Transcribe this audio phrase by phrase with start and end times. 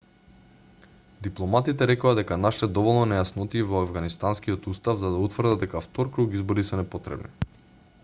[1.27, 6.39] дипломатите рекоа дека нашле доволно нејаснотии во авганистанскиот устав за да утврдат дека втор круг
[6.43, 7.35] избори се непотребни